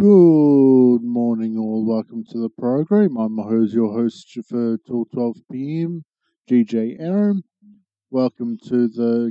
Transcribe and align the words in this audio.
Good 0.00 1.02
morning, 1.02 1.58
all. 1.58 1.84
Welcome 1.84 2.24
to 2.30 2.38
the 2.38 2.48
program. 2.48 3.18
I'm 3.18 3.36
your 3.74 3.92
host 3.92 4.32
for 4.48 4.78
till 4.86 5.04
12 5.04 5.36
p.m. 5.52 6.04
GJ 6.50 6.96
Aaron. 6.98 7.42
Welcome 8.10 8.56
to 8.68 8.88
the 8.88 9.30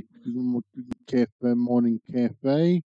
cafe 1.08 1.54
morning 1.54 2.00
cafe, 2.12 2.82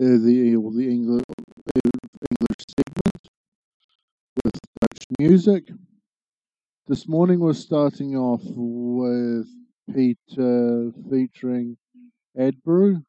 uh, 0.00 0.04
the 0.04 0.54
the 0.76 0.88
English 0.88 1.24
English 1.74 2.64
segment 2.70 3.28
with 4.44 4.54
Dutch 4.80 5.06
music. 5.18 5.72
This 6.86 7.08
morning 7.08 7.40
we're 7.40 7.54
starting 7.54 8.14
off 8.14 8.42
with 8.44 9.48
Peter 9.92 10.92
featuring 11.10 11.76
Adbrew, 12.38 13.02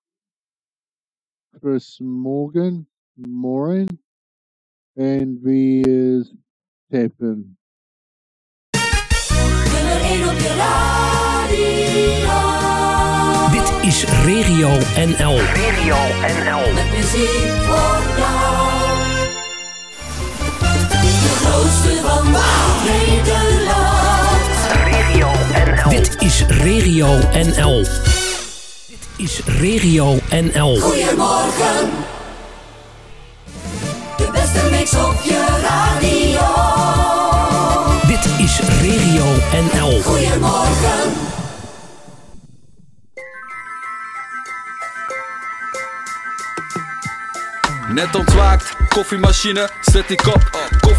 Chris 1.62 2.00
Morgan, 2.02 2.88
Morin, 3.16 4.02
en 4.94 5.40
wie 5.42 5.88
is 5.88 6.34
Tappen. 6.90 7.58
Nummer 9.74 10.02
1 10.02 10.30
op 10.30 10.38
je 10.38 10.54
radio. 10.58 10.94
Dit 13.52 13.88
is 13.88 14.04
Regio 14.04 14.70
NL. 14.96 15.38
Regio 15.40 15.96
NL. 16.44 16.74
Met 16.74 16.92
muziek 16.92 17.54
voor 17.68 18.02
jou. 18.18 18.82
De 21.00 21.30
grootste 21.42 21.94
van 22.02 22.26
Nederland. 22.86 24.54
Regio 24.84 25.32
NL. 25.66 25.90
Dit 25.90 26.22
is 26.22 26.46
Regio 26.46 27.08
NL. 27.34 27.84
Dit 28.88 29.08
is 29.18 29.44
Regio 29.46 30.18
NL. 30.30 30.80
Goedemorgen. 30.80 32.22
Mix 34.72 34.94
op 34.94 35.22
je 35.24 35.46
radio. 35.62 36.46
Dit 38.08 38.40
is 38.40 38.60
Regio 38.82 39.26
NL. 39.52 40.02
Goedemorgen. 40.02 41.12
Net 47.94 48.16
ontwaakt, 48.16 48.76
koffiemachine, 48.90 49.70
zet 49.82 50.08
die 50.08 50.18
kop. 50.18 50.42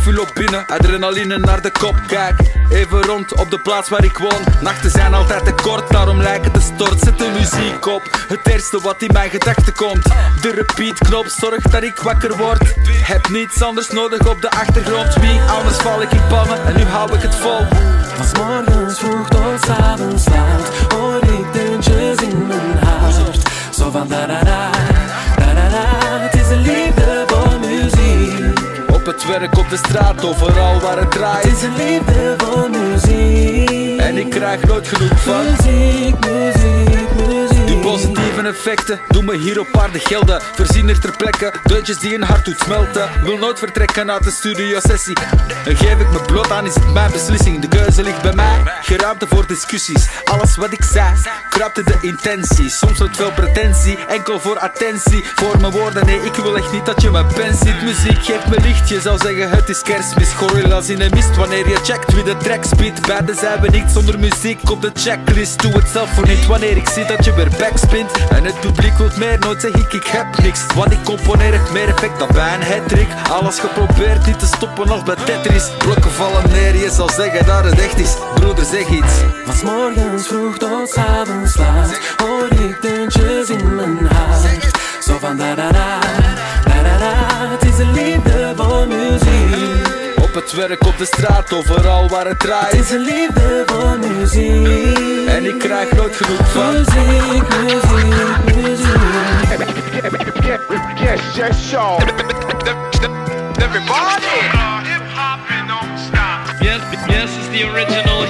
Koffie 0.05 0.23
loopt 0.23 0.35
binnen, 0.35 0.67
adrenaline 0.67 1.39
naar 1.39 1.63
de 1.63 1.71
kop. 1.71 2.01
Kijk, 2.07 2.41
even 2.71 3.03
rond 3.03 3.35
op 3.35 3.51
de 3.51 3.59
plaats 3.59 3.89
waar 3.89 4.05
ik 4.05 4.19
woon. 4.19 4.45
Nachten 4.61 4.91
zijn 4.91 5.15
altijd 5.15 5.45
te 5.45 5.53
kort, 5.53 5.91
daarom 5.91 6.21
lijken 6.21 6.53
te 6.53 6.61
stort. 6.61 7.01
Zet 7.01 7.19
de 7.19 7.31
muziek 7.39 7.87
op, 7.87 8.03
het 8.29 8.47
eerste 8.49 8.81
wat 8.81 9.03
in 9.03 9.11
mijn 9.13 9.31
gedachten 9.31 9.75
komt. 9.75 10.03
De 10.41 10.51
repeat-knop 10.55 11.27
zorgt 11.27 11.73
dat 11.73 11.83
ik 11.83 11.99
wakker 11.99 12.37
word. 12.37 12.75
Heb 13.03 13.29
niets 13.29 13.63
anders 13.63 13.91
nodig 13.91 14.29
op 14.29 14.41
de 14.41 14.51
achtergrond. 14.51 15.15
Wie 15.15 15.41
anders 15.41 15.77
val 15.77 16.03
ik 16.03 16.13
in 16.13 16.27
pannen 16.29 16.67
en 16.67 16.77
nu 16.77 16.83
hou 16.83 17.15
ik 17.15 17.23
het 17.23 17.35
vol. 17.35 17.67
Van 18.15 18.47
morgens 18.47 18.99
vroeg 18.99 19.29
tot 19.29 19.69
avonds 19.69 20.29
laat 20.29 20.69
Hoor 20.95 21.23
ik 21.23 21.53
deuntjes 21.53 22.17
in 22.17 22.47
mijn 22.47 22.79
hart 22.79 23.75
Zo 23.75 23.91
van 23.91 24.09
da 24.09 24.27
werk, 29.27 29.59
op 29.59 29.69
de 29.69 29.77
straat, 29.77 30.25
overal 30.25 30.81
waar 30.81 30.97
het 30.97 31.01
Het 31.01 31.11
draait. 31.11 31.45
is 31.45 31.63
een 31.63 31.77
liefde 31.77 32.35
voor 32.37 32.71
muziek 32.71 34.01
En 34.01 34.17
ik 34.17 34.31
krijg 34.31 34.65
nooit 34.65 34.89
genoeg 34.89 35.23
van. 35.23 35.45
Muziek, 35.45 36.15
muziek 36.27 36.84
Die 38.35 38.43
positieve 38.43 38.71
effecten 38.71 39.01
doen 39.09 39.25
me 39.25 39.37
hier 39.37 39.61
op 39.61 39.79
aarde 39.79 39.99
gelden. 39.99 40.43
Voorziener 40.55 41.01
ter 41.01 41.17
plekke, 41.17 41.53
deuntjes 41.65 41.99
die 41.99 42.15
een 42.15 42.23
hart 42.23 42.45
doet 42.45 42.59
smelten. 42.59 43.09
Wil 43.23 43.39
nooit 43.39 43.59
vertrekken 43.59 44.11
uit 44.11 44.25
de 44.25 44.31
studio 44.31 44.81
sessie. 44.81 45.17
En 45.65 45.77
geef 45.77 46.01
ik 46.01 46.11
me 46.11 46.21
bloot 46.27 46.51
aan, 46.51 46.67
is 46.67 46.75
het 46.75 46.93
mijn 46.93 47.13
beslissing. 47.13 47.61
De 47.61 47.69
keuze 47.69 48.03
ligt 48.03 48.23
bij 48.23 48.33
mij, 48.35 48.63
geen 48.83 48.99
ruimte 48.99 49.27
voor 49.29 49.47
discussies. 49.47 50.09
Alles 50.25 50.57
wat 50.57 50.73
ik 50.73 50.85
zei, 50.85 51.15
kruipte 51.51 51.83
de 51.83 51.99
intentie. 52.01 52.71
Soms 52.71 52.99
met 52.99 53.17
veel 53.17 53.33
pretentie, 53.33 53.99
enkel 54.09 54.41
voor 54.41 54.59
attentie. 54.59 55.25
Voor 55.35 55.61
mijn 55.61 55.73
woorden, 55.73 56.07
nee, 56.07 56.21
ik 56.23 56.35
wil 56.35 56.57
echt 56.57 56.73
niet 56.73 56.87
dat 56.87 57.03
je 57.03 57.11
mijn 57.11 57.27
pen 57.27 57.55
ziet. 57.55 57.83
Muziek 57.83 58.25
geeft 58.25 58.47
me 58.47 58.61
licht, 58.61 58.89
je 58.89 59.01
zou 59.01 59.19
zeggen 59.19 59.51
het 59.51 59.69
is 59.69 59.83
kerstmis. 59.83 60.33
Gorillas 60.33 60.89
in 60.89 61.01
een 61.01 61.11
mist 61.15 61.37
wanneer 61.37 61.69
je 61.69 61.79
checkt 61.83 62.13
wie 62.15 62.25
de 62.25 62.37
track 62.37 62.65
speed. 62.65 63.07
Beide 63.07 63.35
zijn 63.35 63.61
we 63.61 63.69
niet 63.69 63.91
zonder 63.91 64.19
muziek 64.19 64.71
op 64.71 64.83
de 64.83 64.91
checklist. 64.95 65.63
Doe 65.63 65.73
het 65.73 65.89
zelf 65.89 66.15
voor 66.15 66.27
niet 66.27 66.47
wanneer 66.47 66.77
ik 66.77 66.89
zie 66.89 67.05
dat 67.05 67.25
je 67.25 67.35
weer 67.35 67.51
backspint. 67.59 68.24
En 68.31 68.45
het 68.45 68.61
publiek 68.61 68.97
wil 68.97 69.11
meer, 69.19 69.39
nooit 69.39 69.61
zeg 69.61 69.73
ik 69.73 69.93
ik 69.93 70.07
heb 70.07 70.39
niks. 70.43 70.67
Wat 70.75 70.93
ik 70.93 71.05
componeer 71.05 71.61
meer 71.73 71.89
effect 71.89 72.19
dan 72.19 72.29
bij 72.33 72.55
een 72.55 72.63
hat-trick. 72.63 73.09
Alles 73.31 73.59
geprobeerd 73.59 74.27
niet 74.27 74.39
te 74.39 74.47
stoppen 74.47 74.91
als 74.91 75.03
bij 75.03 75.17
Tetris. 75.25 75.71
Blokken 75.79 76.11
vallen 76.11 76.51
neer, 76.51 76.77
je 76.77 76.91
zal 76.91 77.09
zeggen 77.09 77.47
dat 77.47 77.65
het 77.65 77.81
echt 77.81 77.99
is. 77.99 78.15
Broeder, 78.35 78.65
zeg 78.65 78.89
iets. 78.89 79.15
Van 79.45 79.65
morgens 79.65 80.27
vroeg 80.27 80.59
tot 80.59 80.97
avonds 80.97 81.57
laat 81.57 81.99
Hoor 82.17 82.49
ik 82.51 82.83
deuntjes 82.83 83.49
in 83.49 83.75
mijn 83.75 84.07
hart 84.07 84.71
Zo 85.01 85.19
van 85.19 85.37
da 85.37 85.55
da, 85.55 85.73
da 85.73 86.24
werk, 90.55 90.87
op 90.87 90.99
de 90.99 91.05
straat, 91.05 91.53
overal 91.53 92.09
waar 92.09 92.27
het 92.27 92.29
Het 92.29 92.39
draait. 92.41 92.73
is 92.75 92.91
een 92.91 93.01
liefde 93.01 93.63
voor 93.67 93.99
muziek 93.99 95.29
En 95.29 95.45
ik 95.45 95.59
krijg 95.59 95.93
nooit 95.93 96.17
genoeg 96.17 96.51
van. 96.53 96.73
Muziek, 96.73 97.49
muziek, 97.63 98.55
muziek 98.55 98.93
Yes, 101.01 101.21
yes, 101.37 101.71
y'all. 101.71 101.99
Everybody. 103.59 104.25
Yes, 106.61 106.81
yes 107.09 107.31
is 107.37 107.49
the 107.49 107.65
original. 107.71 108.21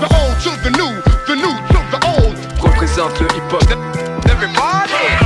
The 0.00 0.08
old 0.20 0.40
to 0.42 0.50
the 0.62 0.70
new, 0.70 1.02
the 1.26 1.34
new 1.34 1.56
to 1.72 1.78
the 1.90 1.98
old. 2.06 2.36
Représente 2.62 3.20
le 3.22 3.28
hip-hop. 3.34 3.62
Everybody. 4.30 5.19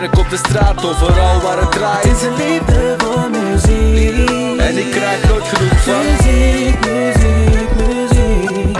Werk, 0.00 0.18
op 0.18 0.30
de 0.30 0.36
straat, 0.36 0.84
overal 0.84 1.40
waar 1.40 1.58
het 1.58 1.72
draait. 1.72 2.04
is 2.04 2.22
een 2.22 2.34
liefde 2.36 2.94
voor 2.98 3.30
muziek 3.30 4.58
En 4.58 4.78
ik 4.78 4.90
krijg 4.90 5.28
nooit 5.28 5.48
genoeg 5.48 5.82
van. 5.82 6.04
Muziek, 6.04 6.86
muziek, 6.86 7.70
muziek 7.76 8.78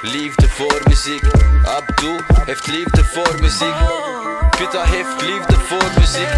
Liefde 0.00 0.48
voor 0.48 0.80
muziek. 0.84 1.22
Abdul 1.64 2.20
heeft 2.44 2.66
liefde 2.66 3.04
voor 3.04 3.34
muziek. 3.40 3.74
Pita 4.58 4.82
heeft 4.82 5.22
liefde 5.22 5.54
voor 5.68 5.90
muziek. 5.98 6.32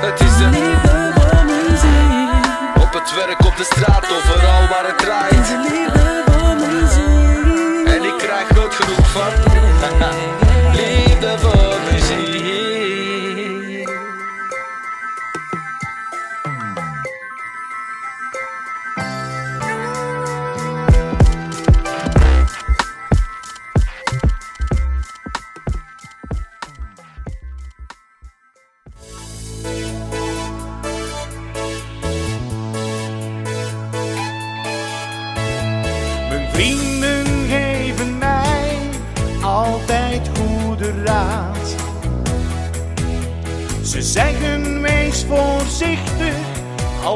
Het 0.00 0.20
is 0.20 0.38
een 0.40 0.50
Liefde 0.50 1.12
voor 1.14 1.44
muziek 1.44 2.82
op 2.82 2.92
het 2.92 3.14
werk, 3.14 3.44
op 3.44 3.56
de 3.56 3.64
straat, 3.64 4.04
overal 4.10 4.68
waar 4.68 4.86
het 4.86 5.00
Het 5.00 5.00
is 5.00 5.06
draait. 5.06 5.50
een 5.50 5.60
liefde 5.60 6.22
voor 6.26 6.54
muziek 6.56 7.86
En 7.96 8.04
ik 8.04 8.18
krijg 8.18 8.50
nooit 8.50 8.74
genoeg 8.74 9.10
van. 9.10 9.32
Liefde 10.78 11.38
voor 11.38 11.73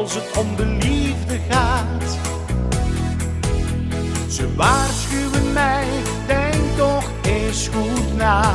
als 0.08 0.16
het 0.16 0.36
om 0.36 0.56
de 0.56 0.66
liefde 0.66 1.38
gaat. 1.50 2.18
Ze 4.28 4.54
waarschuwen 4.54 5.52
mij, 5.52 5.86
denk 6.26 6.54
toch 6.76 7.10
eens 7.22 7.68
goed 7.74 8.16
na. 8.16 8.52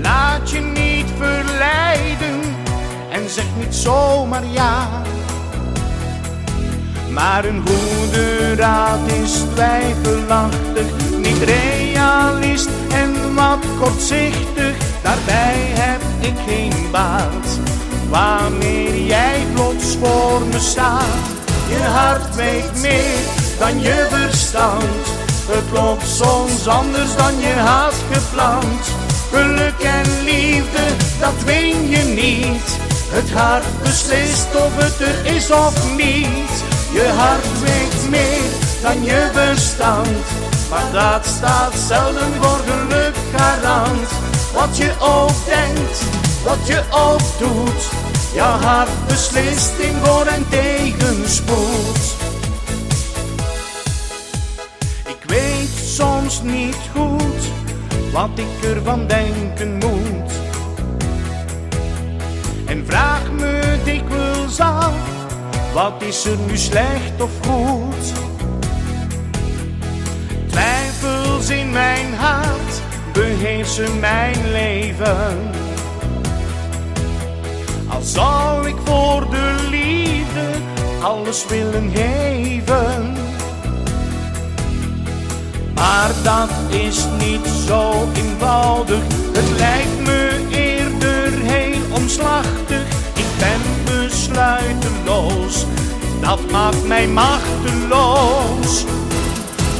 Laat 0.00 0.50
je 0.50 0.60
niet 0.60 1.06
verleiden 1.16 2.40
en 3.10 3.28
zeg 3.28 3.44
niet 3.58 3.74
zomaar 3.74 4.46
ja. 4.46 4.88
Maar 7.10 7.44
een 7.44 7.62
goede 7.66 8.54
raad 8.54 9.12
is 9.12 9.42
twijfelachtig 9.54 10.86
niet 11.18 11.42
realist 11.42 12.68
en 12.92 13.34
wat 13.34 13.64
kortzichtig, 13.80 14.76
daarbij 15.02 15.77
ik 16.28 16.38
geen. 16.46 16.78
Wanneer 18.08 18.96
jij 19.06 19.46
plots 19.54 19.96
voor 20.00 20.40
me 20.52 20.58
staat, 20.58 21.04
je 21.68 21.82
hart 21.82 22.34
weet 22.34 22.80
meer 22.80 23.18
dan 23.58 23.80
je 23.80 24.06
verstand. 24.10 25.06
Het 25.46 25.64
loopt 25.72 26.06
soms 26.06 26.68
anders 26.68 27.16
dan 27.16 27.38
je 27.38 27.54
had 27.54 27.94
gepland. 28.12 28.84
Geluk 29.32 29.78
en 29.78 30.24
liefde, 30.24 30.84
dat 31.20 31.44
win 31.44 31.88
je 31.88 32.02
niet. 32.04 32.78
Het 33.10 33.32
hart 33.32 33.82
beslist 33.82 34.48
of 34.54 34.76
het 34.76 35.00
er 35.00 35.34
is 35.34 35.50
of 35.50 35.96
niet. 35.96 36.52
Je 36.92 37.12
hart 37.16 37.60
weet 37.60 38.10
meer 38.10 38.50
dan 38.82 39.04
je 39.04 39.30
verstand. 39.32 40.24
Maar 40.70 40.92
dat 40.92 41.26
staat 41.26 41.74
zelden 41.88 42.32
voor 42.40 42.60
geluk 42.66 43.16
garant. 43.36 44.27
Wat 44.52 44.76
je 44.76 44.92
ook 45.00 45.44
denkt, 45.46 46.02
wat 46.44 46.66
je 46.66 46.82
ook 46.90 47.38
doet. 47.38 47.82
Jouw 48.34 48.58
hart 48.58 49.06
beslist 49.06 49.78
in 49.78 49.96
voor- 50.02 50.26
en 50.26 50.48
tegenspoed. 50.48 52.16
Ik 55.06 55.22
weet 55.26 55.70
soms 55.84 56.42
niet 56.42 56.76
goed 56.94 57.44
wat 58.12 58.30
ik 58.34 58.74
ervan 58.74 59.06
denken 59.06 59.76
moet. 59.76 60.32
En 62.66 62.84
vraag 62.86 63.30
me 63.30 63.78
dikwijls 63.84 64.60
af, 64.60 64.92
wat 65.72 66.02
is 66.02 66.24
er 66.24 66.36
nu 66.46 66.56
slecht 66.56 67.20
of 67.20 67.30
goed? 67.46 68.12
Twijfels 70.50 71.48
in 71.48 71.70
mijn 71.70 72.14
hart 72.14 72.67
beheersen 73.12 74.00
mijn 74.00 74.50
leven. 74.52 75.50
Al 77.88 78.02
zou 78.02 78.68
ik 78.68 78.76
voor 78.84 79.30
de 79.30 79.66
liefde 79.70 80.50
alles 81.02 81.46
willen 81.46 81.90
geven. 81.94 83.16
Maar 85.74 86.10
dat 86.22 86.50
is 86.68 87.04
niet 87.18 87.46
zo 87.66 88.08
eenvoudig. 88.14 89.02
Het 89.32 89.50
lijkt 89.56 90.00
me 90.04 90.46
eerder 90.50 91.32
heel 91.42 91.82
omslachtig. 91.90 92.86
Ik 93.14 93.30
ben 93.38 93.60
besluiteloos. 93.84 95.66
Dat 96.20 96.50
maakt 96.50 96.86
mij 96.86 97.08
machteloos. 97.08 98.84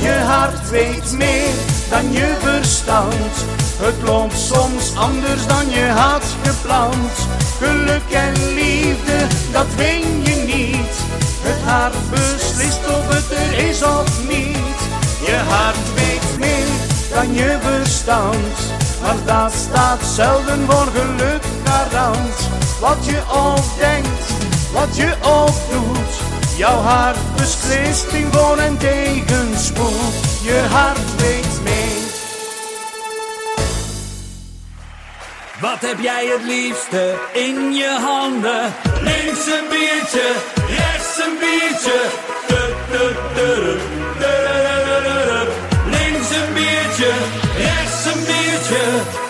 Je 0.01 0.13
hart 0.13 0.71
weet 0.71 1.13
meer 1.13 1.78
dan 1.88 2.12
je 2.12 2.37
verstand. 2.40 3.35
Het 3.79 3.94
loopt 4.05 4.38
soms 4.38 4.96
anders 4.96 5.46
dan 5.46 5.70
je 5.70 5.87
had 5.87 6.25
gepland. 6.43 7.12
Geluk 7.61 8.11
en 8.11 8.55
liefde, 8.55 9.26
dat 9.52 9.67
win 9.76 10.23
je 10.23 10.37
niet. 10.46 10.94
Het 11.43 11.62
hart 11.64 12.11
beslist 12.11 12.81
of 12.88 13.14
het 13.14 13.31
er 13.31 13.69
is 13.69 13.82
of 13.82 14.29
niet. 14.29 14.79
Je 15.26 15.37
hart 15.49 15.94
weet 15.94 16.38
meer 16.38 16.67
dan 17.12 17.35
je 17.35 17.58
verstand. 17.61 18.56
Maar 19.02 19.25
dat 19.25 19.52
staat 19.52 20.05
zelden 20.14 20.67
voor 20.69 20.88
geluk 20.94 21.44
garant. 21.64 22.49
Wat 22.81 23.05
je 23.05 23.20
ook 23.32 23.79
denkt, 23.79 24.32
wat 24.73 24.96
je 24.96 25.14
ook 25.23 25.56
doet. 25.70 26.12
Jouw 26.56 26.81
hart 26.81 27.19
beslist 27.37 28.12
in 28.12 28.29
voor- 28.32 28.58
en 28.58 28.79
tegenspoed. 28.79 30.28
Je 30.43 30.67
hart 30.70 31.17
weet 31.17 31.62
mee. 31.64 31.99
Wat 35.61 35.81
heb 35.81 36.00
jij 36.00 36.26
het 36.26 36.44
liefste 36.44 37.14
in 37.32 37.73
je 37.75 37.99
handen? 38.00 38.75
Links 39.00 39.46
een 39.46 39.69
biertje, 39.70 40.32
rechts 40.69 41.19
een 41.25 41.38
biertje. 41.38 42.00
Du. 43.35 43.79
Links 45.85 46.31
een 46.31 46.52
biertje, 46.55 47.12
rechts 47.56 48.05
een 48.05 48.25
biertje. 48.25 49.28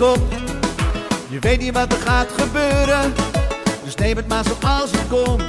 Je 0.00 1.38
weet 1.40 1.60
niet 1.60 1.72
wat 1.72 1.92
er 1.92 1.98
gaat 1.98 2.28
gebeuren. 2.36 3.14
Dus 3.84 3.94
neem 3.94 4.16
het 4.16 4.28
maar 4.28 4.44
zoals 4.44 4.90
het 4.90 5.08
komt. 5.08 5.42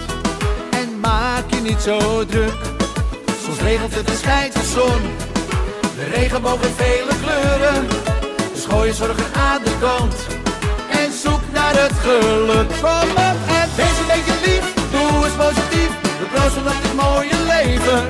En 0.72 1.00
maak 1.00 1.44
je 1.48 1.62
niet 1.62 1.82
zo 1.82 2.26
druk. 2.26 2.58
Soms 3.44 3.60
regelt 3.60 3.96
het 3.96 4.10
en 4.10 4.18
schijnt 4.18 4.54
de 4.54 4.64
zon. 4.76 5.02
De 5.96 6.06
regenboog 6.16 6.60
vele 6.76 7.14
kleuren. 7.24 7.88
Dus 8.54 8.66
gooi 8.66 8.88
je 8.88 8.94
zorgen 8.94 9.34
aan 9.34 9.62
de 9.64 9.74
kant. 9.80 10.16
En 10.90 11.12
zoek 11.24 11.42
naar 11.54 11.76
het 11.82 11.94
geluk. 11.94 12.68
Kom 12.82 13.12
op 13.12 13.40
en 13.60 13.68
wees 13.76 13.98
een 14.02 14.10
beetje 14.14 14.36
lief. 14.46 14.74
Doe 14.92 15.26
eens 15.26 15.36
positief. 15.36 15.92
We 16.20 16.26
proosten 16.34 16.62
op 16.62 16.82
dit 16.84 16.96
mooie 16.96 17.38
leven. 17.54 18.04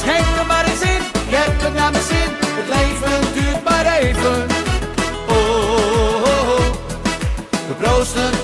Schenk 0.00 0.26
er 0.40 0.46
maar 0.46 0.64
eens 0.64 0.80
in. 0.80 1.02
Je 1.28 1.36
hebt 1.36 1.62
het 1.62 1.74
naar 1.74 1.90
mijn 1.90 2.04
zin. 2.04 2.30
Het 2.58 2.68
leven 2.76 3.32
duurt 3.34 3.64
maar 3.64 3.86
even. 3.98 4.67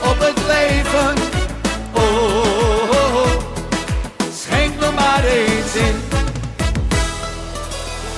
Op 0.02 0.18
het 0.18 0.38
leven. 0.46 1.14
Oh, 1.92 2.90
oh, 2.90 3.14
oh. 3.14 3.28
Schenk 4.34 4.82
er 4.82 4.92
maar 4.92 5.24
eens 5.24 5.74
in. 5.74 5.96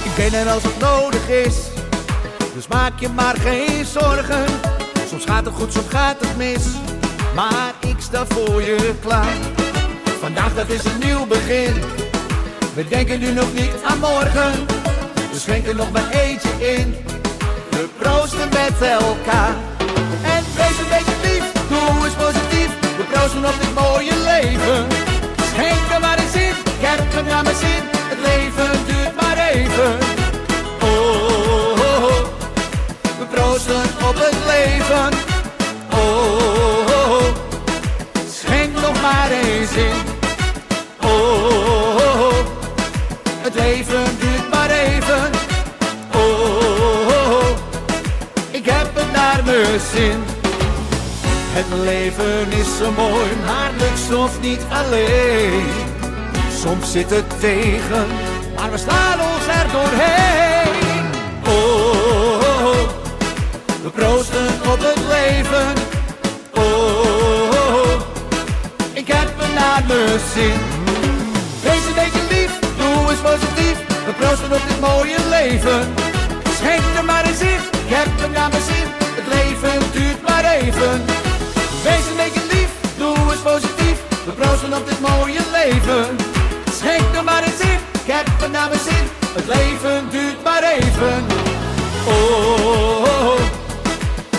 Ik 0.02 0.14
ben 0.16 0.40
er 0.40 0.48
als 0.48 0.62
het 0.62 0.78
nodig 0.78 1.28
is. 1.28 1.56
Dus 2.54 2.66
maak 2.66 3.00
je 3.00 3.08
maar 3.08 3.36
geen 3.36 3.84
zorgen. 3.84 4.44
Soms 5.08 5.24
gaat 5.24 5.44
het 5.44 5.54
goed, 5.54 5.72
soms 5.72 5.88
gaat 5.88 6.20
het 6.20 6.36
mis. 6.36 6.64
Maar 7.34 7.72
ik 7.80 7.96
sta 7.98 8.26
voor 8.28 8.62
je 8.62 8.94
klaar. 9.00 9.34
Vandaag 10.20 10.54
dat 10.54 10.68
is 10.68 10.84
een 10.84 10.98
nieuw 10.98 11.26
begin. 11.26 11.74
We 12.74 12.88
denken 12.88 13.20
nu 13.20 13.32
nog 13.32 13.52
niet 13.52 13.74
aan 13.84 13.98
morgen. 13.98 14.66
Dus 15.32 15.42
schenk 15.42 15.66
er 15.66 15.74
nog 15.74 15.90
maar 15.92 16.10
eentje 16.10 16.74
in. 16.76 16.96
We 17.70 17.88
proosten 17.98 18.48
met 18.48 18.80
elkaar. 18.80 19.75
Proosten 23.16 23.44
op 23.44 23.54
dit 23.60 23.74
mooie 23.74 24.16
leven. 24.24 24.86
Schenk 25.50 25.92
er 25.92 26.00
maar 26.00 26.18
eens 26.18 26.34
in, 26.34 26.54
ik 26.76 26.82
heb 26.88 26.98
het 27.14 27.26
naar 27.26 27.42
mijn 27.42 27.56
zin. 27.56 27.82
Het 28.10 28.18
leven 28.18 28.70
duurt 28.86 29.14
maar 29.20 29.38
even. 29.52 29.98
Oh, 30.80 30.88
oh, 30.88 31.80
oh, 31.80 32.04
oh. 32.04 32.22
we 33.18 33.24
proosten 33.30 33.82
op 34.08 34.16
het 34.18 34.36
leven. 34.46 35.08
Oh, 35.92 35.98
oh, 35.98 36.88
oh, 36.88 37.12
oh. 37.12 37.34
schenk 38.30 38.72
nog 38.74 39.02
maar 39.02 39.30
eens 39.30 39.72
in. 39.72 39.96
Oh, 41.02 41.96
oh, 41.96 42.34
het 43.40 43.54
leven 43.54 44.04
duurt 44.20 44.48
maar 44.50 44.70
even. 44.70 45.30
Oh, 46.14 47.08
oh. 47.08 47.48
ik 48.50 48.64
heb 48.64 48.88
het 48.94 49.12
naar 49.12 49.42
mijn 49.44 49.80
zin. 49.94 50.25
Het 51.56 51.66
leven 51.84 52.52
is 52.52 52.76
zo 52.78 52.90
mooi, 52.92 53.30
maar 53.46 53.70
lukt 53.78 53.98
soms 54.10 54.30
niet 54.40 54.60
alleen. 54.70 55.66
Soms 56.60 56.92
zit 56.92 57.10
het 57.10 57.40
tegen, 57.40 58.06
maar 58.56 58.70
we 58.70 58.78
slaan 58.78 59.20
ons 59.20 59.46
er 59.60 59.66
doorheen. 59.72 61.04
Oh, 61.46 62.88
we 63.82 63.90
proosten 63.90 64.46
op 64.72 64.78
het 64.78 65.00
leven. 65.08 65.66
Oh. 66.54 68.00
ik 68.92 69.08
heb 69.08 69.28
me 69.36 69.46
naar 69.54 69.82
mijn 69.86 70.20
zin. 70.34 70.58
Wees 71.62 71.86
een 71.86 71.94
beetje 71.94 72.22
lief, 72.30 72.58
doe 72.78 73.10
eens 73.10 73.20
positief. 73.20 73.76
We 74.06 74.12
proosten 74.18 74.52
op 74.52 74.62
dit 74.68 74.80
mooie 74.80 75.18
leven. 75.30 75.94
Schenk 76.56 76.82
er 76.96 77.04
maar 77.04 77.24
eens 77.24 77.40
in, 77.40 77.60
ik 77.86 77.94
heb 77.98 78.08
me 78.20 78.28
naar 78.28 78.50
mijn 78.50 78.62
zin. 78.62 78.86
Het 79.18 79.26
leven 79.34 79.80
duurt 79.92 80.22
maar 80.28 80.44
even. 80.44 81.25
Wees 81.86 82.06
een 82.10 82.16
beetje 82.16 82.40
lief, 82.50 82.70
doe 82.98 83.16
eens 83.30 83.40
positief. 83.42 83.98
We 84.24 84.32
proosten 84.32 84.74
op 84.74 84.86
dit 84.88 85.00
mooie 85.00 85.40
leven. 85.52 86.16
Schenk 86.72 87.16
er 87.16 87.24
maar 87.24 87.42
eens 87.42 87.60
in, 87.60 87.78
ik 88.02 88.12
heb 88.12 88.26
me 88.40 88.48
naar 88.48 88.68
mijn 88.68 88.80
zin. 88.80 89.04
Het 89.34 89.46
leven 89.46 90.10
duurt 90.10 90.42
maar 90.44 90.62
even. 90.62 91.24
Oh, 92.06 92.64
oh, 92.66 93.02
oh. 93.02 93.40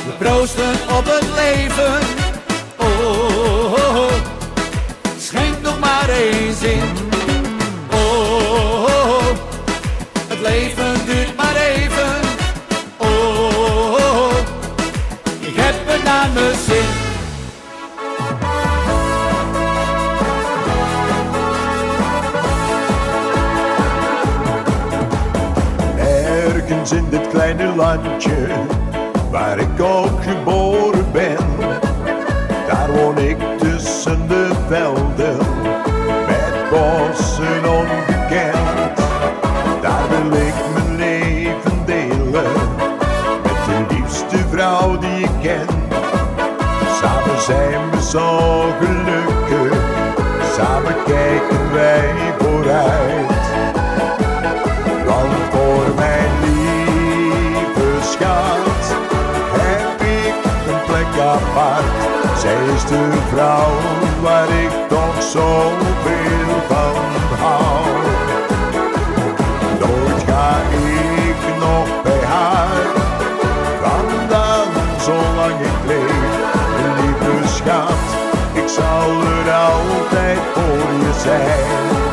we 0.06 0.12
proosten 0.18 0.74
op 0.98 1.06
het 1.06 1.28
leven. 1.36 2.00
Oh, 2.76 3.00
oh, 3.06 3.74
oh. 3.74 4.12
schenk 5.20 5.62
nog 5.62 5.80
maar 5.80 6.10
eens 6.10 6.62
in. 6.62 6.97
Dit 27.68 27.76
kleine 27.76 27.76
landje, 27.76 28.48
waar 29.32 29.60
ik 29.60 29.82
ook 29.82 30.24
geboren 30.24 31.12
ben, 31.12 31.38
daar 32.68 32.92
woon 32.92 33.18
ik 33.18 33.38
tussen 33.58 34.28
de 34.28 34.52
velden, 34.68 35.38
met 36.28 36.70
bossen 36.70 37.70
onbekend. 37.70 38.98
Daar 39.82 40.08
wil 40.10 40.40
ik 40.40 40.54
mijn 40.74 40.96
leven 40.96 41.86
delen, 41.86 42.52
met 43.44 43.66
de 43.66 43.96
liefste 43.96 44.38
vrouw 44.50 44.98
die 44.98 45.24
ik 45.24 45.30
ken. 45.42 45.68
Samen 47.02 47.42
zijn 47.42 47.92
we 47.92 48.02
zo 48.02 48.64
gelukkig, 48.80 49.80
samen 50.56 50.96
kijken 51.06 51.74
wij 51.74 52.14
vooruit. 52.38 53.37
Zij 62.38 62.56
is 62.76 62.86
de 62.86 63.10
vrouw 63.30 63.72
waar 64.22 64.50
ik 64.50 64.72
toch 64.88 65.22
zoveel 65.22 66.52
van 66.68 66.96
hou. 67.40 67.86
Nooit 69.80 70.24
ga 70.28 70.56
ik 70.72 71.60
nog 71.60 72.02
bij 72.04 72.26
haar 72.26 72.86
vandaan 73.82 74.68
zolang 75.00 75.60
ik 75.62 75.88
leef. 75.88 76.36
Lieve 76.98 77.48
schat, 77.48 78.06
ik 78.54 78.68
zal 78.68 79.22
er 79.22 79.54
altijd 79.54 80.40
voor 80.54 80.92
je 81.06 81.14
zijn. 81.24 82.07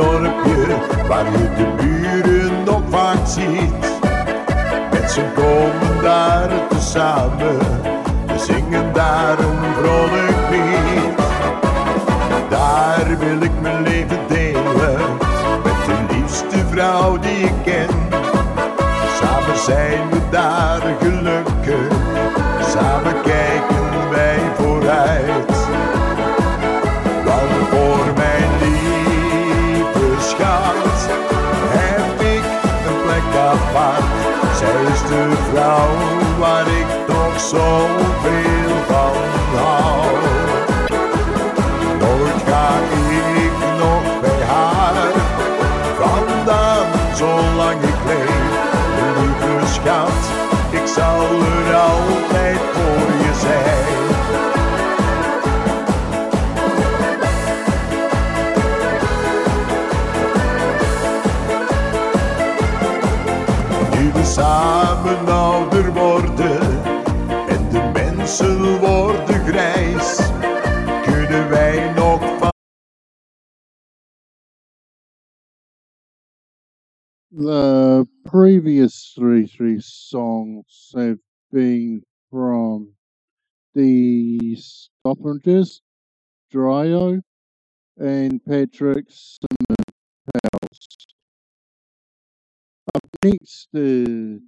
Dorpje 0.00 0.66
waar 1.08 1.24
je 1.24 1.48
de 1.56 1.66
buren 1.76 2.64
nog 2.64 2.82
vaak 2.90 3.26
ziet. 3.26 3.84
Met 4.90 5.18
daar 6.02 6.50
tezamen, 6.68 7.58
we 8.26 8.38
zingen 8.38 8.92
daar 8.92 9.38
een 9.38 9.58
vrolijk 9.78 10.40
lied. 10.50 11.18
Daar 12.48 13.18
wil 13.18 13.42
ik 13.42 13.60
mijn 13.60 13.82
leven 13.82 14.18
delen 14.28 14.98
met 15.64 15.78
de 15.86 16.14
liefste 16.14 16.66
vrouw 16.70 17.18
die 17.18 17.44
ik 17.44 17.62
ken. 17.64 17.88
Samen 19.20 19.58
zijn 19.58 20.10
we 20.10 20.18
daar 20.30 20.82
gelukkig, 21.00 21.96
samen 22.72 23.22
kijken 23.22 24.10
wij 24.10 24.38
vooruit. 24.56 25.49
Apart. 33.70 34.04
Zij 34.58 34.82
is 34.92 35.00
de 35.08 35.36
vrouw 35.50 35.88
waar 36.38 36.66
ik 36.66 36.86
toch 37.06 37.40
zoveel 37.40 38.74
van 38.86 39.16
hou. 39.54 40.12
Nooit 41.98 42.42
ga 42.48 42.68
ik 43.42 43.52
nog 43.78 44.20
bij 44.20 44.46
haar 44.46 45.12
vandaan 45.98 46.86
zolang 47.14 47.82
ik 47.82 47.98
leef. 48.06 48.68
Lieve 49.18 49.66
schat, 49.72 50.20
ik 50.70 50.86
zal 50.86 51.20
er 51.20 51.74
altijd 51.74 52.60
voor 52.72 53.08
je 53.24 53.32
zijn. 53.40 53.79
Worden 65.92 66.84
en 67.48 67.70
de 67.70 67.90
mensen 67.92 68.78
worden 68.78 69.46
grijs, 69.46 70.16
kunnen 71.02 71.48
wij 71.48 71.92
nog 71.94 72.38
van. 72.38 72.50
The 77.36 78.06
previous 78.22 79.12
three 79.14 79.46
three 79.46 79.80
songs 79.80 80.92
have 80.94 81.18
been 81.50 82.04
from 82.30 82.96
the 83.74 84.56
Stoppages, 84.56 85.82
Dryo, 86.52 87.20
and 87.98 88.44
Patrick 88.44 89.06
Simmons 89.08 89.94
House. 90.32 91.10
Next 93.22 93.68
is, 93.74 94.40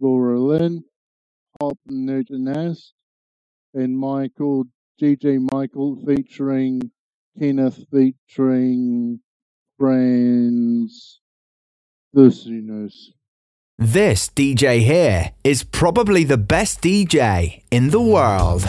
Laura 0.00 0.40
Lynn, 0.40 0.82
Pop 1.60 1.78
Newton 1.86 2.74
and 3.74 3.98
Michael, 3.98 4.64
DJ 5.00 5.46
Michael 5.52 6.02
featuring 6.06 6.90
Kenneth 7.38 7.84
featuring 7.92 9.20
Friends 9.78 11.20
Listeners. 12.14 13.12
This 13.78 14.28
DJ 14.28 14.80
here 14.80 15.32
is 15.44 15.62
probably 15.62 16.24
the 16.24 16.38
best 16.38 16.80
DJ 16.80 17.62
in 17.70 17.90
the 17.90 18.00
world. 18.00 18.64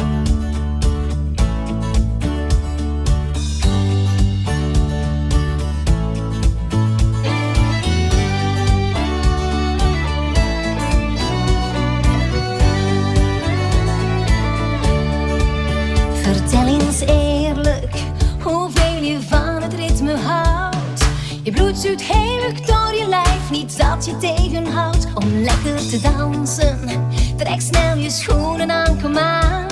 lekker 25.49 25.87
te 25.89 25.99
dansen. 26.01 26.79
Trek 27.37 27.61
snel 27.61 27.97
je 27.97 28.09
schoenen 28.09 28.71
aan, 28.71 29.01
kom 29.01 29.17
aan. 29.17 29.67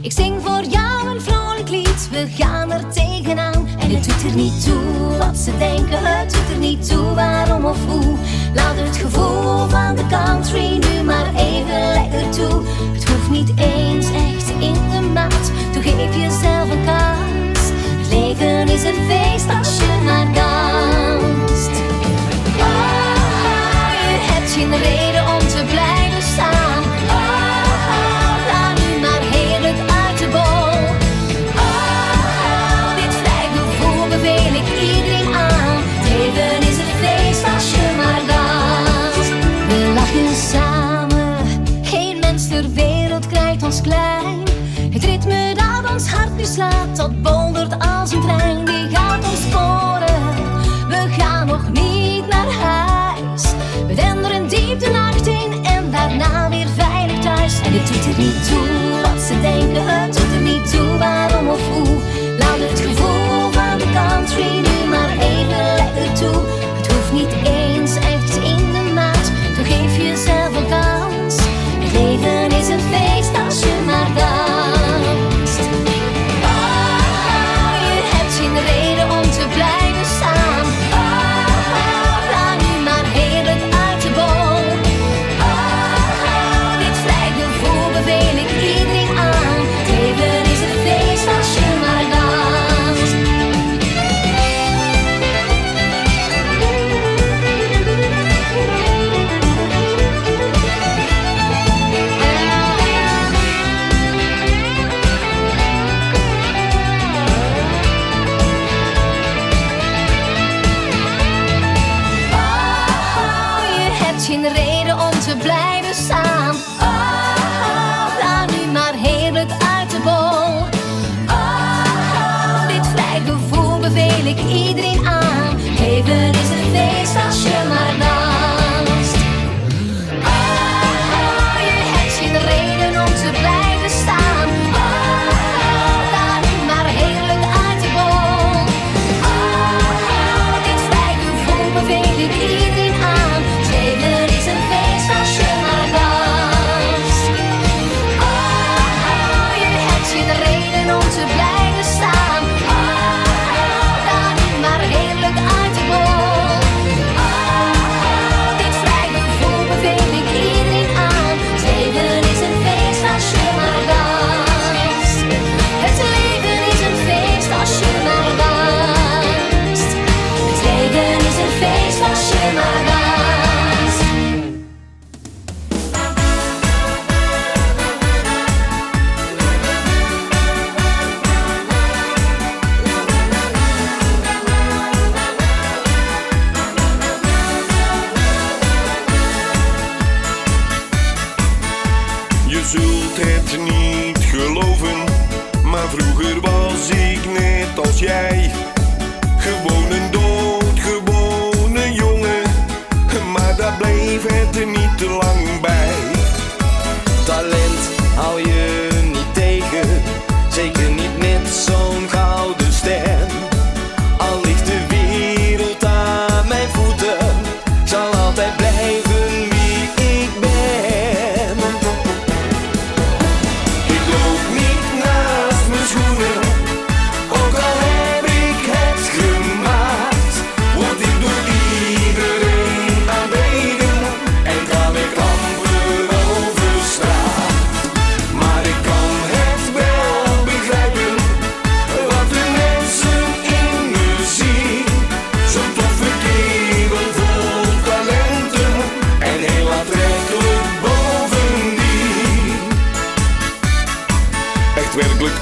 Ik 0.00 0.12
zing 0.12 0.42
voor 0.42 0.62
jou 0.62 1.08
een 1.08 1.20
vrolijk 1.20 1.68
lied, 1.68 2.08
we 2.10 2.26
gaan 2.38 2.72
er 2.72 2.88
tegenaan. 2.88 3.66
En 3.78 3.90
het 3.90 4.04
doet 4.04 4.30
er 4.30 4.36
niet 4.36 4.64
toe 4.64 5.16
wat 5.18 5.36
ze 5.36 5.58
denken, 5.58 5.98
het 6.02 6.32
doet 6.32 6.50
er 6.50 6.58
niet 6.58 6.88
toe 6.88 7.14
waarom 7.14 7.64
of 7.64 7.86
hoe. 7.86 8.16
Laat 8.54 8.76
het 8.76 8.96
gevoel 8.96 9.68
van 9.68 9.96
de 9.96 10.06
country 10.06 10.78
nu 10.78 11.02
maar 11.02 11.34
even 11.34 11.92
lekker 11.92 12.30
toe. 12.30 12.62
Het 12.92 13.08
hoeft 13.08 13.30
niet 13.30 13.52
eens 13.56 14.06
echt 14.06 14.50
in 14.50 14.74
de 14.90 15.10
maat, 15.12 15.50
toch 15.72 15.82
geef 15.82 16.16
jezelf 16.16 16.70
een 16.70 16.84
kans. 16.84 17.60
Het 18.00 18.12
leven 18.12 18.68
is 18.68 18.82
een 18.84 19.06
feest 19.08 19.48
als 19.58 19.76
je 19.76 20.02
maar 20.04 20.26
kan. 20.34 21.41
In 24.62 24.70
de 24.70 24.76
reden 24.76 25.26
om 25.26 25.38
te 25.38 25.64
blijven 25.70 26.22
staan. 26.22 26.82
Oh, 27.08 27.64
oh 28.54 28.72
nu 28.80 29.00
maar 29.00 29.20
heerlijk 29.20 29.78
uit 29.78 30.18
de 30.18 30.28
bol. 30.28 30.72
Oh, 31.56 31.82
oh 32.46 32.94
dit 32.94 33.14
vrijgevoel 33.22 34.08
beveel 34.08 34.54
ik 34.60 34.68
iedereen 34.80 35.34
aan. 35.34 35.82
Het 35.84 36.08
leven 36.08 36.68
is 36.70 36.78
een 36.78 36.94
feest 37.02 37.44
als 37.54 37.70
je 37.70 37.94
maar 37.96 38.20
lacht. 38.32 39.28
We 39.68 39.92
lachen 39.94 40.36
samen, 40.36 41.36
geen 41.82 42.18
mens 42.18 42.48
ter 42.48 42.72
wereld 42.72 43.26
krijgt 43.26 43.62
ons 43.62 43.80
klein. 43.80 44.42
Het 44.90 45.04
ritme 45.04 45.54
dat 45.54 45.92
ons 45.92 46.08
hart 46.08 46.36
nu 46.36 46.44
slaat, 46.44 46.96
dat 46.96 47.22
bondert 47.22 47.74
als 47.78 48.12
een 48.12 48.20
trein 48.20 48.64
die 48.64 48.88
gaat 48.96 49.24
ons 49.30 49.40
vol. 49.50 49.81
你 58.22 58.71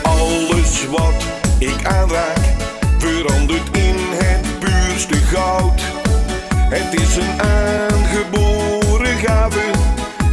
Alles 0.03 0.87
wat 0.87 1.25
ik 1.59 1.87
aanraak 1.87 2.39
verandert 2.99 3.77
in 3.77 3.97
het 4.13 4.59
puurste 4.59 5.15
goud. 5.15 5.81
Het 6.55 7.01
is 7.01 7.17
een 7.17 7.41
aangeboren 7.41 9.19
gave. 9.19 9.61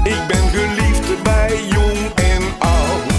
Ik 0.04 0.28
ben 0.28 0.50
geliefd 0.50 1.24
bij 1.24 1.60
jong 1.70 2.14
en 2.16 2.44
oud. 2.58 3.12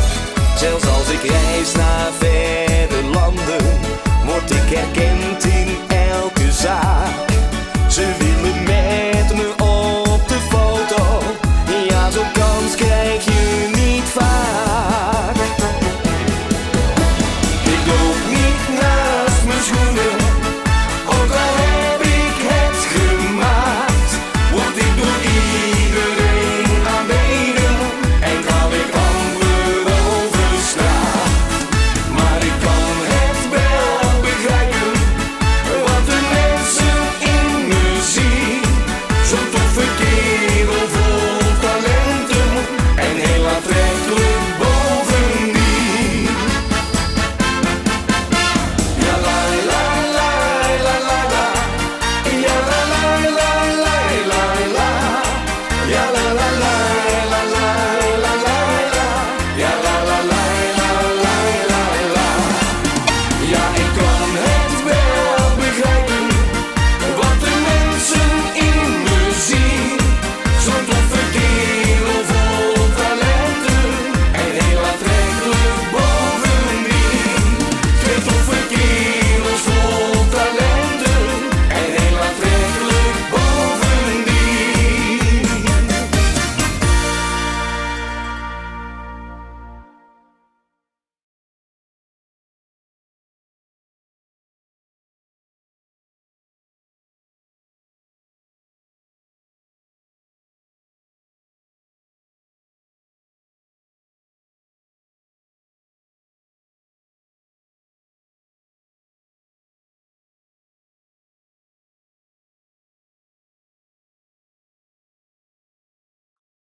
Zelfs 0.57 0.87
als 0.87 1.09
ik 1.11 1.31
reis 1.31 1.73
naar 1.75 2.11
verre 2.19 3.03
landen, 3.03 3.65
word 4.27 4.51
ik 4.51 4.77
herkend. 4.77 5.08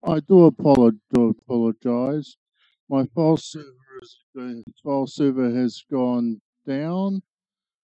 I 0.04 0.20
do 0.22 0.50
apolo- 0.52 1.00
do 1.14 1.30
apologize. 1.30 2.38
My 2.90 3.06
file 3.16 3.38
server 3.38 4.00
is 4.02 4.18
file 4.84 5.08
server 5.08 5.52
has 5.52 5.84
gone 5.92 6.42
down, 6.66 7.22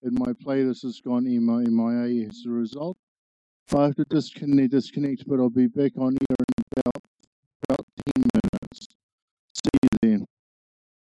and 0.04 0.19
my 0.19 0.34
playlist 0.34 0.84
has 0.84 1.01
gone 1.01 1.28
MI- 1.28 1.65
MIA 1.69 2.28
as 2.28 2.45
a 2.47 2.51
result. 2.51 2.97
I 3.75 3.86
have 3.86 3.95
to 3.95 4.06
disconnect, 4.06 4.71
disconnect, 4.71 5.28
but 5.28 5.39
I'll 5.39 5.49
be 5.49 5.67
back 5.67 5.93
on 5.97 6.13
here 6.13 6.38
in 6.39 6.63
about 6.78 7.04
about 7.69 7.88
ten 8.15 8.23